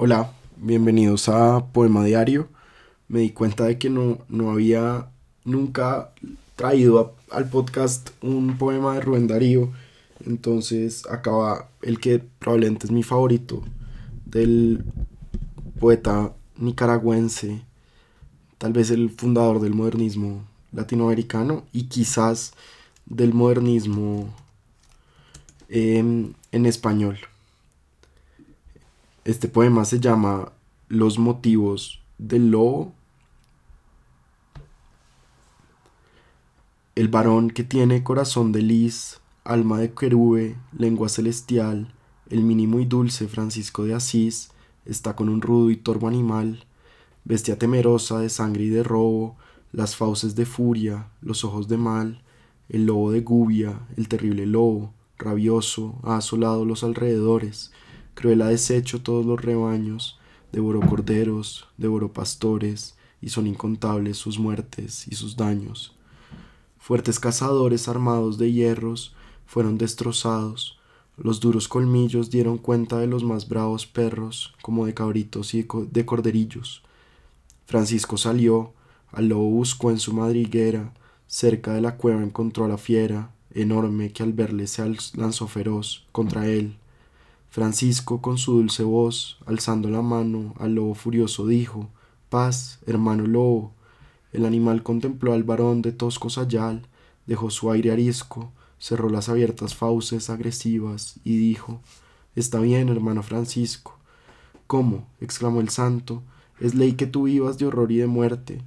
Hola, 0.00 0.32
bienvenidos 0.58 1.28
a 1.28 1.72
Poema 1.72 2.04
Diario. 2.04 2.46
Me 3.08 3.18
di 3.18 3.30
cuenta 3.30 3.64
de 3.64 3.78
que 3.78 3.90
no, 3.90 4.18
no 4.28 4.52
había 4.52 5.10
nunca 5.44 6.12
traído 6.54 7.16
al 7.32 7.50
podcast 7.50 8.10
un 8.22 8.58
poema 8.58 8.94
de 8.94 9.00
Rubén 9.00 9.26
Darío. 9.26 9.72
Entonces 10.24 11.04
acaba 11.10 11.68
el 11.82 11.98
que 11.98 12.20
probablemente 12.20 12.86
es 12.86 12.92
mi 12.92 13.02
favorito 13.02 13.64
del 14.24 14.84
poeta 15.80 16.32
nicaragüense, 16.56 17.62
tal 18.58 18.72
vez 18.72 18.92
el 18.92 19.10
fundador 19.10 19.58
del 19.58 19.74
modernismo 19.74 20.44
latinoamericano 20.70 21.64
y 21.72 21.88
quizás 21.88 22.52
del 23.04 23.34
modernismo 23.34 24.32
em, 25.68 26.34
en 26.52 26.66
español. 26.66 27.18
Este 29.28 29.46
poema 29.46 29.84
se 29.84 30.00
llama 30.00 30.52
Los 30.88 31.18
motivos 31.18 32.00
del 32.16 32.50
lobo. 32.50 32.94
El 36.94 37.08
varón 37.08 37.50
que 37.50 37.62
tiene 37.62 38.02
corazón 38.02 38.52
de 38.52 38.62
lis, 38.62 39.20
alma 39.44 39.80
de 39.80 39.92
querube, 39.92 40.56
lengua 40.72 41.10
celestial, 41.10 41.92
el 42.30 42.40
mínimo 42.40 42.80
y 42.80 42.86
dulce 42.86 43.28
Francisco 43.28 43.84
de 43.84 43.92
Asís, 43.92 44.48
está 44.86 45.14
con 45.14 45.28
un 45.28 45.42
rudo 45.42 45.68
y 45.68 45.76
torvo 45.76 46.08
animal, 46.08 46.64
bestia 47.24 47.58
temerosa 47.58 48.20
de 48.20 48.30
sangre 48.30 48.64
y 48.64 48.70
de 48.70 48.82
robo, 48.82 49.36
las 49.72 49.94
fauces 49.94 50.36
de 50.36 50.46
furia, 50.46 51.08
los 51.20 51.44
ojos 51.44 51.68
de 51.68 51.76
mal, 51.76 52.22
el 52.70 52.86
lobo 52.86 53.12
de 53.12 53.20
gubia, 53.20 53.78
el 53.98 54.08
terrible 54.08 54.46
lobo, 54.46 54.94
rabioso, 55.18 55.96
ha 56.02 56.16
asolado 56.16 56.64
los 56.64 56.82
alrededores, 56.82 57.72
cruel 58.18 58.42
ha 58.42 58.48
deshecho 58.48 59.00
todos 59.00 59.24
los 59.24 59.40
rebaños, 59.40 60.18
devoró 60.50 60.80
corderos, 60.80 61.68
devoró 61.76 62.12
pastores, 62.12 62.96
y 63.20 63.28
son 63.28 63.46
incontables 63.46 64.16
sus 64.16 64.40
muertes 64.40 65.06
y 65.06 65.14
sus 65.14 65.36
daños. 65.36 65.94
Fuertes 66.78 67.20
cazadores 67.20 67.86
armados 67.86 68.36
de 68.36 68.50
hierros 68.50 69.14
fueron 69.46 69.78
destrozados, 69.78 70.80
los 71.16 71.38
duros 71.38 71.68
colmillos 71.68 72.28
dieron 72.28 72.58
cuenta 72.58 72.98
de 72.98 73.06
los 73.06 73.22
más 73.22 73.48
bravos 73.48 73.86
perros, 73.86 74.52
como 74.62 74.86
de 74.86 74.94
cabritos 74.94 75.54
y 75.54 75.64
de 75.92 76.04
corderillos. 76.04 76.82
Francisco 77.66 78.16
salió, 78.16 78.72
al 79.12 79.28
lobo 79.28 79.48
buscó 79.48 79.92
en 79.92 80.00
su 80.00 80.12
madriguera, 80.12 80.92
cerca 81.28 81.72
de 81.72 81.82
la 81.82 81.96
cueva 81.96 82.24
encontró 82.24 82.64
a 82.64 82.68
la 82.68 82.78
fiera, 82.78 83.30
enorme 83.54 84.12
que 84.12 84.24
al 84.24 84.32
verle 84.32 84.66
se 84.66 84.82
lanzó 85.14 85.46
feroz 85.46 86.04
contra 86.10 86.48
él. 86.48 86.77
Francisco 87.50 88.20
con 88.20 88.36
su 88.36 88.52
dulce 88.52 88.82
voz, 88.82 89.38
alzando 89.46 89.88
la 89.88 90.02
mano 90.02 90.54
al 90.58 90.74
lobo 90.74 90.94
furioso, 90.94 91.46
dijo 91.46 91.88
Paz, 92.28 92.78
hermano 92.86 93.26
lobo. 93.26 93.72
El 94.32 94.44
animal 94.44 94.82
contempló 94.82 95.32
al 95.32 95.44
varón 95.44 95.80
de 95.80 95.92
tosco 95.92 96.28
sayal, 96.28 96.86
dejó 97.26 97.50
su 97.50 97.70
aire 97.70 97.90
arisco, 97.90 98.52
cerró 98.78 99.08
las 99.08 99.30
abiertas 99.30 99.74
fauces 99.74 100.28
agresivas 100.28 101.16
y 101.24 101.38
dijo 101.38 101.80
Está 102.36 102.60
bien, 102.60 102.90
hermano 102.90 103.22
Francisco. 103.22 103.96
¿Cómo? 104.66 105.06
exclamó 105.20 105.60
el 105.60 105.70
santo, 105.70 106.22
es 106.60 106.74
ley 106.74 106.92
que 106.92 107.06
tú 107.06 107.24
vivas 107.24 107.56
de 107.56 107.66
horror 107.66 107.90
y 107.90 107.96
de 107.96 108.06
muerte, 108.06 108.60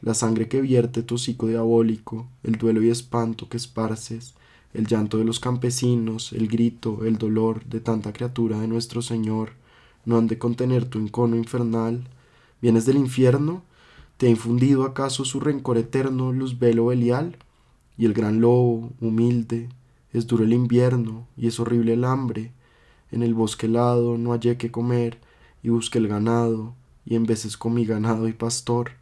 la 0.00 0.14
sangre 0.14 0.48
que 0.48 0.60
vierte 0.60 1.04
tu 1.04 1.14
hocico 1.14 1.46
diabólico, 1.46 2.26
el 2.42 2.56
duelo 2.56 2.82
y 2.82 2.90
espanto 2.90 3.48
que 3.48 3.56
esparces, 3.56 4.34
el 4.74 4.86
llanto 4.86 5.18
de 5.18 5.24
los 5.24 5.40
campesinos, 5.40 6.32
el 6.32 6.48
grito, 6.48 7.04
el 7.04 7.16
dolor 7.16 7.64
de 7.64 7.80
tanta 7.80 8.12
criatura 8.12 8.58
de 8.60 8.68
nuestro 8.68 9.02
Señor, 9.02 9.52
no 10.04 10.18
han 10.18 10.26
de 10.26 10.36
contener 10.36 10.84
tu 10.84 10.98
encono 10.98 11.36
infernal. 11.36 12.04
¿Vienes 12.60 12.84
del 12.84 12.96
infierno? 12.96 13.62
¿Te 14.16 14.26
ha 14.26 14.30
infundido 14.30 14.84
acaso 14.84 15.24
su 15.24 15.40
rencor 15.40 15.78
eterno 15.78 16.32
luz 16.32 16.58
velo 16.58 16.86
belial? 16.86 17.36
Y 17.96 18.04
el 18.04 18.12
gran 18.12 18.40
lobo, 18.40 18.90
humilde, 19.00 19.68
es 20.12 20.26
duro 20.26 20.44
el 20.44 20.52
invierno 20.52 21.26
y 21.36 21.46
es 21.46 21.58
horrible 21.60 21.94
el 21.94 22.04
hambre. 22.04 22.52
En 23.10 23.22
el 23.22 23.32
bosque 23.32 23.66
helado 23.66 24.18
no 24.18 24.32
hallé 24.32 24.56
que 24.56 24.70
comer 24.70 25.18
y 25.62 25.68
busqué 25.68 25.98
el 25.98 26.08
ganado 26.08 26.74
y 27.06 27.14
en 27.14 27.24
veces 27.24 27.56
comí 27.56 27.84
ganado 27.84 28.28
y 28.28 28.32
pastor. 28.32 28.92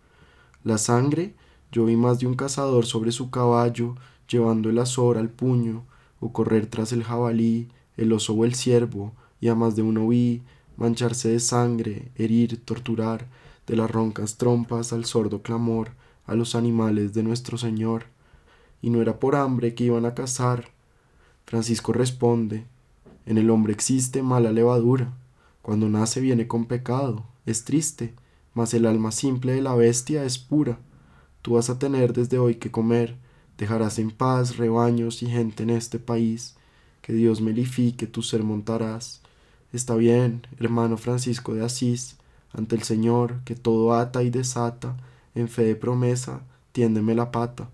La 0.65 0.79
sangre, 0.79 1.35
yo 1.71 1.87
vi 1.87 1.97
más 1.97 2.19
de 2.19 2.27
un 2.27 2.35
cazador 2.35 2.85
sobre 2.87 3.13
su 3.13 3.31
caballo, 3.31 3.97
llevando 4.33 4.71
el 4.71 4.79
azor 4.79 5.19
al 5.19 5.29
puño, 5.29 5.85
o 6.21 6.33
correr 6.33 6.67
tras 6.67 6.93
el 6.93 7.05
jabalí, 7.05 7.69
el 7.97 8.13
oso 8.13 8.33
o 8.33 8.45
el 8.45 8.55
ciervo, 8.55 9.13
y 9.41 9.49
a 9.49 9.55
más 9.55 9.77
de 9.77 9.83
uno 9.83 10.09
vi 10.09 10.43
mancharse 10.77 11.29
de 11.29 11.41
sangre, 11.41 12.11
herir, 12.17 12.65
torturar, 12.65 13.27
de 13.67 13.77
las 13.77 13.91
roncas 13.91 14.39
trompas 14.39 14.93
al 14.93 15.05
sordo 15.05 15.43
clamor, 15.43 15.93
a 16.27 16.35
los 16.35 16.55
animales 16.55 17.15
de 17.15 17.23
nuestro 17.23 17.59
Señor. 17.59 18.07
Y 18.81 18.91
no 18.91 19.01
era 19.03 19.19
por 19.19 19.37
hambre 19.37 19.75
que 19.75 19.85
iban 19.85 20.07
a 20.07 20.15
cazar. 20.15 20.71
Francisco 21.45 21.93
responde, 21.93 22.65
en 23.27 23.39
el 23.39 23.51
hombre 23.51 23.73
existe 23.73 24.23
mala 24.23 24.53
levadura, 24.53 25.13
cuando 25.61 25.89
nace 25.89 26.21
viene 26.21 26.49
con 26.49 26.67
pecado, 26.67 27.25
es 27.47 27.65
triste, 27.65 28.15
mas 28.55 28.75
el 28.75 28.87
alma 28.87 29.13
simple 29.13 29.53
de 29.53 29.63
la 29.63 29.75
bestia 29.75 30.25
es 30.25 30.39
pura. 30.39 30.79
Tú 31.41 31.55
vas 31.55 31.71
a 31.71 31.79
tener 31.79 32.13
desde 32.13 32.39
hoy 32.39 32.57
que 32.57 32.71
comer, 32.71 33.17
dejarás 33.59 33.99
en 33.99 34.11
paz 34.11 34.57
rebaños 34.57 35.23
y 35.23 35.27
gente 35.27 35.63
en 35.63 35.71
este 35.71 35.99
país, 35.99 36.57
que 37.01 37.13
Dios 37.13 37.41
melifique 37.41 38.07
tu 38.07 38.23
ser 38.23 38.43
montarás. 38.43 39.21
Está 39.73 39.95
bien, 39.95 40.47
hermano 40.59 40.97
Francisco 40.97 41.55
de 41.55 41.65
Asís, 41.65 42.17
ante 42.53 42.77
el 42.77 42.83
Señor, 42.83 43.41
que 43.45 43.55
todo 43.55 43.95
ata 43.95 44.23
y 44.23 44.31
desata, 44.31 44.97
en 45.35 45.49
fe 45.49 45.65
de 45.65 45.77
promesa, 45.77 46.43
tiéndeme 46.73 47.15
la 47.15 47.31
pata. 47.31 47.69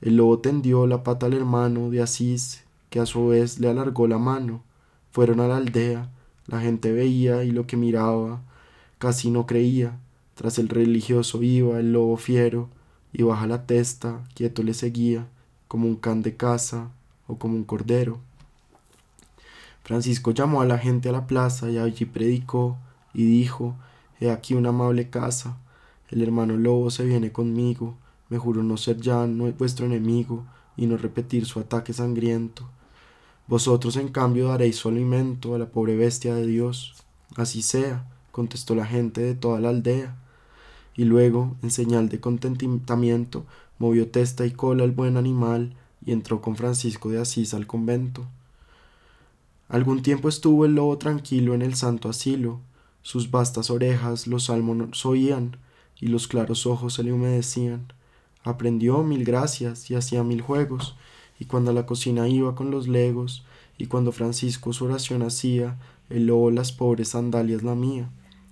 El 0.00 0.16
lobo 0.16 0.38
tendió 0.38 0.86
la 0.86 1.04
pata 1.04 1.26
al 1.26 1.34
hermano 1.34 1.90
de 1.90 2.02
Asís, 2.02 2.64
que 2.90 3.00
a 3.00 3.06
su 3.06 3.28
vez 3.28 3.60
le 3.60 3.68
alargó 3.68 4.06
la 4.08 4.18
mano. 4.18 4.62
Fueron 5.12 5.40
a 5.40 5.48
la 5.48 5.58
aldea, 5.58 6.10
la 6.46 6.60
gente 6.60 6.92
veía 6.92 7.44
y 7.44 7.50
lo 7.50 7.66
que 7.66 7.76
miraba, 7.76 8.40
Casi 9.02 9.32
no 9.32 9.46
creía. 9.46 9.98
Tras 10.36 10.60
el 10.60 10.68
religioso 10.68 11.42
iba 11.42 11.80
el 11.80 11.92
lobo 11.92 12.16
fiero, 12.16 12.68
y 13.12 13.22
baja 13.22 13.46
la 13.46 13.66
testa, 13.66 14.24
quieto 14.34 14.62
le 14.62 14.74
seguía, 14.74 15.26
como 15.68 15.86
un 15.86 15.96
can 15.96 16.22
de 16.22 16.36
caza 16.36 16.90
o 17.26 17.38
como 17.38 17.54
un 17.54 17.64
cordero. 17.64 18.18
Francisco 19.84 20.30
llamó 20.30 20.62
a 20.62 20.66
la 20.66 20.78
gente 20.78 21.08
a 21.08 21.12
la 21.12 21.26
plaza 21.26 21.70
y 21.70 21.78
allí 21.78 22.04
predicó 22.04 22.76
y 23.12 23.24
dijo, 23.24 23.74
He 24.20 24.30
aquí 24.30 24.54
una 24.54 24.68
amable 24.68 25.10
casa, 25.10 25.56
el 26.10 26.22
hermano 26.22 26.56
lobo 26.56 26.90
se 26.90 27.04
viene 27.04 27.32
conmigo, 27.32 27.96
me 28.28 28.38
juro 28.38 28.62
no 28.62 28.76
ser 28.76 28.98
ya 28.98 29.26
vuestro 29.58 29.86
enemigo 29.86 30.44
y 30.76 30.86
no 30.86 30.96
repetir 30.96 31.46
su 31.46 31.60
ataque 31.60 31.92
sangriento. 31.92 32.68
Vosotros 33.46 33.96
en 33.96 34.08
cambio 34.08 34.48
daréis 34.48 34.76
su 34.76 34.88
alimento 34.88 35.54
a 35.54 35.58
la 35.58 35.66
pobre 35.66 35.96
bestia 35.96 36.34
de 36.34 36.46
Dios. 36.46 36.94
Así 37.36 37.60
sea, 37.60 38.08
contestó 38.30 38.74
la 38.74 38.86
gente 38.86 39.20
de 39.20 39.34
toda 39.34 39.60
la 39.60 39.70
aldea. 39.70 40.16
Y 40.96 41.04
luego, 41.04 41.56
en 41.62 41.70
señal 41.70 42.08
de 42.08 42.20
contentamiento, 42.20 43.44
movió 43.78 44.08
testa 44.10 44.44
y 44.46 44.50
cola 44.50 44.84
el 44.84 44.92
buen 44.92 45.16
animal 45.16 45.74
y 46.04 46.12
entró 46.12 46.40
con 46.40 46.56
Francisco 46.56 47.10
de 47.10 47.20
Asís 47.20 47.54
al 47.54 47.66
convento. 47.66 48.26
Algún 49.68 50.02
tiempo 50.02 50.28
estuvo 50.28 50.64
el 50.66 50.74
lobo 50.74 50.98
tranquilo 50.98 51.54
en 51.54 51.62
el 51.62 51.74
santo 51.74 52.08
asilo, 52.08 52.60
sus 53.02 53.30
vastas 53.30 53.70
orejas 53.70 54.26
los 54.26 54.44
salmos 54.44 55.04
oían 55.06 55.56
y 55.98 56.06
los 56.06 56.28
claros 56.28 56.66
ojos 56.66 56.94
se 56.94 57.02
le 57.02 57.12
humedecían. 57.12 57.92
Aprendió 58.44 59.02
mil 59.02 59.24
gracias 59.24 59.90
y 59.90 59.94
hacía 59.94 60.22
mil 60.22 60.40
juegos, 60.40 60.96
y 61.38 61.46
cuando 61.46 61.70
a 61.70 61.74
la 61.74 61.86
cocina 61.86 62.28
iba 62.28 62.54
con 62.54 62.70
los 62.70 62.88
legos, 62.88 63.44
y 63.78 63.86
cuando 63.86 64.12
Francisco 64.12 64.72
su 64.72 64.84
oración 64.84 65.22
hacía, 65.22 65.78
el 66.10 66.26
lobo 66.26 66.50
las 66.50 66.72
pobres 66.72 67.08
sandalias 67.08 67.62
lamía. 67.62 68.10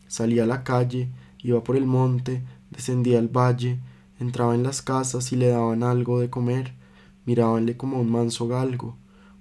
Salía 0.09 0.45
a 0.45 0.47
la 0.47 0.65
calle, 0.65 1.09
iba 1.43 1.63
por 1.63 1.77
el 1.77 1.87
monte, 1.87 2.43
descendía 2.71 3.19
al 3.19 3.29
valle, 3.29 3.79
entraba 4.19 4.55
en 4.55 4.63
las 4.63 4.83
casas 4.83 5.33
y 5.33 5.37
le 5.37 5.49
daban 5.49 5.83
algo 5.83 6.21
de 6.21 6.31
comer, 6.31 6.75
mirábanle 7.25 7.77
como 7.77 8.01
un 8.01 8.11
manso 8.11 8.49
galgo. 8.49 8.97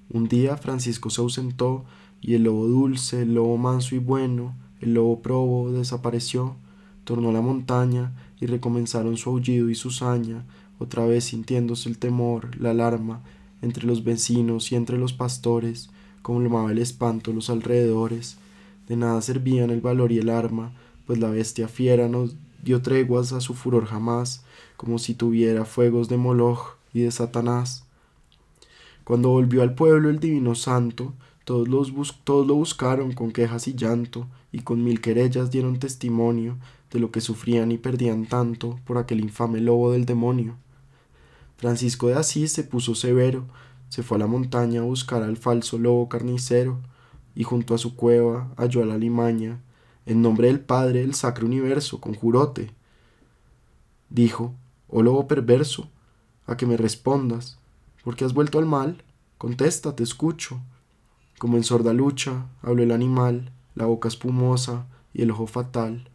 Un 0.10 0.28
día 0.28 0.58
Francisco 0.58 1.10
se 1.10 1.22
ausentó 1.22 1.86
y 2.22 2.34
el 2.34 2.44
lobo 2.44 2.68
dulce, 2.68 3.22
el 3.22 3.36
lobo 3.36 3.58
manso 3.58 3.96
y 3.96 4.00
bueno, 4.00 4.56
el 4.82 4.94
lobo 4.94 5.22
probo 5.22 5.72
desapareció, 5.72 6.56
tornó 7.04 7.30
a 7.30 7.34
la 7.34 7.42
montaña 7.42 8.14
y 8.40 8.46
recomenzaron 8.46 9.18
su 9.18 9.30
aullido 9.30 9.70
y 9.70 9.76
su 9.76 9.92
saña, 9.92 10.46
otra 10.80 11.06
vez 11.06 11.26
sintiéndose 11.26 11.90
el 11.90 11.98
temor, 11.98 12.60
la 12.60 12.72
alarma, 12.72 13.22
entre 13.62 13.86
los 13.86 14.04
vecinos 14.04 14.72
y 14.72 14.76
entre 14.76 14.98
los 14.98 15.14
pastores, 15.14 15.90
como 16.22 16.70
el 16.70 16.78
espanto 16.78 17.34
los 17.34 17.50
alrededores, 17.50 18.38
de 18.88 18.96
nada 18.96 19.22
servían 19.22 19.70
el 19.70 19.82
valor 19.82 20.12
y 20.12 20.20
el 20.20 20.30
arma, 20.30 20.74
pues 21.10 21.18
la 21.18 21.32
bestia 21.32 21.68
fiera 21.68 22.08
no 22.08 22.30
dio 22.62 22.84
treguas 22.84 23.34
a 23.34 23.42
su 23.42 23.56
furor 23.56 23.88
jamás, 23.88 24.44
como 24.78 25.00
si 25.00 25.16
tuviera 25.16 25.66
fuegos 25.66 26.08
de 26.08 26.18
Moloch 26.18 26.78
y 26.94 27.02
de 27.02 27.10
Satanás. 27.10 27.84
Cuando 29.04 29.30
volvió 29.30 29.64
al 29.64 29.74
pueblo 29.74 30.12
el 30.12 30.20
divino 30.20 30.54
santo, 30.54 31.16
todos, 31.46 31.68
los 31.68 31.92
todos 32.24 32.46
lo 32.46 32.54
buscaron 32.54 33.14
con 33.14 33.32
quejas 33.32 33.68
y 33.68 33.74
llanto, 33.74 34.28
y 34.52 34.60
con 34.60 34.84
mil 34.84 35.02
querellas 35.02 35.50
dieron 35.50 35.80
testimonio 35.80 36.58
de 36.92 37.00
lo 37.00 37.10
que 37.10 37.22
sufrían 37.22 37.72
y 37.72 37.80
perdían 37.80 38.28
tanto 38.28 38.80
por 38.86 39.00
aquel 39.00 39.22
infame 39.22 39.62
lobo 39.62 39.92
del 39.92 40.06
demonio. 40.06 40.58
Francisco 41.58 42.10
de 42.10 42.18
Asís 42.18 42.52
se 42.52 42.64
puso 42.64 42.94
severo, 42.94 43.46
se 43.88 44.04
fue 44.04 44.18
a 44.18 44.20
la 44.20 44.28
montaña 44.28 44.82
a 44.82 44.84
buscar 44.84 45.24
al 45.24 45.38
falso 45.38 45.80
lobo 45.80 46.08
carnicero, 46.08 46.78
y 47.34 47.46
junto 47.46 47.74
a 47.74 47.80
su 47.80 47.96
cueva 47.96 48.54
halló 48.58 48.84
a 48.84 48.86
la 48.86 49.00
limaña, 49.00 49.60
en 50.10 50.24
nombre 50.24 50.48
del 50.48 50.60
Padre 50.60 51.02
del 51.02 51.14
Sacro 51.14 51.46
Universo, 51.46 52.02
conjurote. 52.02 52.72
Dijo, 54.10 54.56
oh 54.88 55.04
lobo 55.04 55.28
perverso, 55.28 55.88
a 56.48 56.58
que 56.58 56.66
me 56.66 56.78
respondas, 56.78 57.60
¿por 58.04 58.16
qué 58.16 58.26
has 58.26 58.34
vuelto 58.34 58.58
al 58.58 58.66
mal? 58.66 59.04
Contesta, 59.38 59.96
te 59.96 60.02
escucho. 60.02 60.60
Como 61.38 61.58
en 61.58 61.64
sorda 61.64 61.94
lucha, 61.94 62.48
habló 62.64 62.82
el 62.82 62.92
animal, 62.92 63.52
la 63.76 63.86
boca 63.86 64.08
espumosa 64.08 64.88
y 65.14 65.22
el 65.22 65.30
ojo 65.30 65.46
fatal. 65.46 66.10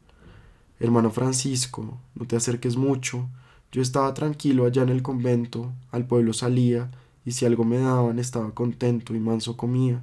Hermano 0.81 1.13
Francisco, 1.13 1.97
no 2.17 2.27
te 2.27 2.35
acerques 2.35 2.77
mucho, 2.77 3.29
yo 3.71 3.81
estaba 3.81 4.13
tranquilo 4.13 4.67
allá 4.67 4.83
en 4.83 4.89
el 4.89 5.03
convento, 5.03 5.73
al 5.93 6.05
pueblo 6.05 6.33
salía, 6.33 6.91
y 7.25 7.31
si 7.31 7.47
algo 7.47 7.65
me 7.65 7.79
daban 7.79 8.19
estaba 8.19 8.51
contento 8.55 9.15
y 9.15 9.21
manso 9.21 9.57
comía. 9.57 10.03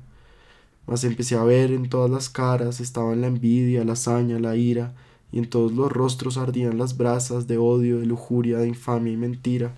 Mas 0.91 1.05
empecé 1.05 1.37
a 1.37 1.43
ver 1.45 1.71
en 1.71 1.87
todas 1.87 2.11
las 2.11 2.27
caras 2.27 2.81
estaban 2.81 3.21
la 3.21 3.27
envidia, 3.27 3.85
la 3.85 3.93
hazaña, 3.93 4.39
la 4.39 4.57
ira, 4.57 4.93
y 5.31 5.39
en 5.39 5.49
todos 5.49 5.71
los 5.71 5.89
rostros 5.89 6.35
ardían 6.35 6.77
las 6.77 6.97
brasas 6.97 7.47
de 7.47 7.57
odio, 7.57 7.99
de 7.99 8.05
lujuria, 8.05 8.57
de 8.57 8.67
infamia 8.67 9.13
y 9.13 9.15
mentira. 9.15 9.73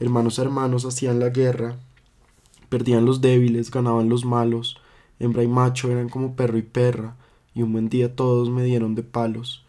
Hermanos 0.00 0.38
hermanos 0.38 0.86
hacían 0.86 1.20
la 1.20 1.28
guerra, 1.28 1.76
perdían 2.70 3.04
los 3.04 3.20
débiles, 3.20 3.70
ganaban 3.70 4.08
los 4.08 4.24
malos, 4.24 4.78
hembra 5.18 5.42
y 5.42 5.46
macho 5.46 5.92
eran 5.92 6.08
como 6.08 6.36
perro 6.36 6.56
y 6.56 6.62
perra, 6.62 7.16
y 7.54 7.60
un 7.60 7.72
buen 7.72 7.90
día 7.90 8.16
todos 8.16 8.48
me 8.48 8.64
dieron 8.64 8.94
de 8.94 9.02
palos. 9.02 9.62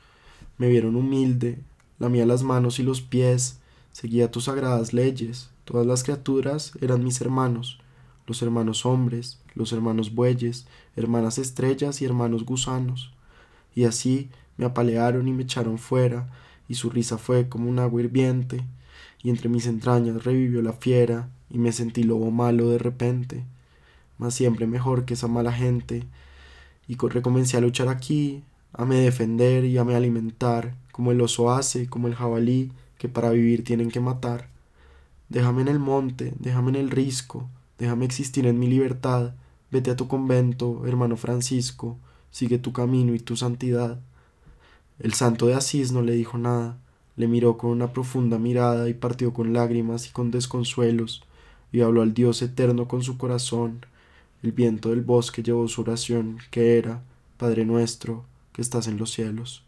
Me 0.58 0.70
vieron 0.70 0.96
humilde, 0.96 1.60
lamía 2.00 2.26
las 2.26 2.44
manos 2.44 2.80
y 2.80 2.84
los 2.84 3.02
pies, 3.02 3.60
seguía 3.92 4.32
tus 4.32 4.46
sagradas 4.46 4.94
leyes, 4.94 5.50
todas 5.66 5.86
las 5.86 6.04
criaturas 6.04 6.72
eran 6.80 7.04
mis 7.04 7.20
hermanos, 7.20 7.78
los 8.28 8.42
hermanos 8.42 8.86
hombres, 8.86 9.40
los 9.56 9.72
hermanos 9.72 10.14
bueyes, 10.14 10.68
hermanas 10.96 11.40
estrellas 11.40 12.02
y 12.02 12.06
hermanos 12.06 12.46
gusanos. 12.46 13.12
Y 13.74 13.86
así 13.86 14.30
me 14.58 14.66
apalearon 14.66 15.28
y 15.28 15.34
me 15.34 15.44
echaron 15.44 15.78
fuera, 15.78 16.30
y 16.68 16.76
su 16.76 16.90
risa 16.90 17.18
fue 17.18 17.48
como 17.48 17.70
un 17.70 17.80
agua 17.80 18.02
hirviente, 18.02 18.64
y 19.24 19.30
entre 19.30 19.50
mis 19.50 19.66
entrañas 19.66 20.24
revivió 20.24 20.62
la 20.62 20.74
fiera, 20.74 21.30
y 21.50 21.58
me 21.58 21.72
sentí 21.72 22.04
lobo 22.04 22.30
malo 22.30 22.70
de 22.70 22.78
repente, 22.78 23.46
mas 24.18 24.34
siempre 24.34 24.68
mejor 24.68 25.06
que 25.06 25.14
esa 25.14 25.28
mala 25.28 25.54
gente, 25.54 26.04
y 26.88 26.98
recomencé 26.98 27.58
a 27.58 27.62
luchar 27.62 27.88
aquí, 27.88 28.44
a 28.74 28.86
me 28.86 28.96
defender 28.98 29.64
y 29.66 29.78
a 29.78 29.86
me 29.86 29.96
alimentar, 29.96 30.76
como 30.92 31.12
el 31.12 31.22
oso 31.22 31.52
hace, 31.52 31.88
como 31.88 32.08
el 32.08 32.16
jabalí, 32.16 32.72
que 32.98 33.08
para 33.08 33.30
vivir 33.30 33.64
tienen 33.64 33.90
que 33.90 34.00
matar. 34.00 34.50
Déjame 35.30 35.62
en 35.62 35.68
el 35.68 35.80
monte, 35.80 36.34
déjame 36.40 36.70
en 36.70 36.76
el 36.76 36.90
risco, 36.90 37.48
déjame 37.78 38.06
existir 38.06 38.48
en 38.48 38.60
mi 38.60 38.68
libertad, 38.68 39.34
vete 39.72 39.92
a 39.92 39.96
tu 39.96 40.08
convento, 40.08 40.86
hermano 40.86 41.18
Francisco, 41.18 41.98
sigue 42.32 42.58
tu 42.58 42.74
camino 42.74 43.14
y 43.14 43.20
tu 43.20 43.36
santidad. 43.36 44.00
El 45.00 45.14
santo 45.14 45.48
de 45.48 45.56
Asís 45.56 45.92
no 45.92 46.02
le 46.02 46.14
dijo 46.14 46.38
nada, 46.38 46.78
le 47.16 47.28
miró 47.28 47.58
con 47.58 47.72
una 47.72 47.94
profunda 47.94 48.40
mirada 48.40 48.90
y 48.90 48.94
partió 48.94 49.34
con 49.34 49.54
lágrimas 49.54 50.08
y 50.08 50.12
con 50.12 50.32
desconsuelos, 50.32 51.24
y 51.72 51.82
habló 51.82 52.02
al 52.02 52.14
Dios 52.14 52.42
eterno 52.42 52.88
con 52.88 53.04
su 53.04 53.18
corazón. 53.18 53.86
El 54.44 54.52
viento 54.52 54.90
del 54.90 55.02
bosque 55.02 55.44
llevó 55.44 55.68
su 55.68 55.82
oración, 55.82 56.38
que 56.52 56.78
era, 56.78 57.02
Padre 57.38 57.66
nuestro, 57.66 58.24
que 58.54 58.62
estás 58.62 58.88
en 58.88 58.98
los 58.98 59.12
cielos. 59.12 59.67